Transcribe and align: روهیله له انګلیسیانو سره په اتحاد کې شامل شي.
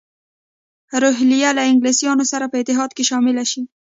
روهیله 1.01 1.49
له 1.57 1.63
انګلیسیانو 1.71 2.25
سره 2.31 2.45
په 2.51 2.55
اتحاد 2.61 2.91
کې 2.97 3.03
شامل 3.09 3.37
شي. 3.51 3.61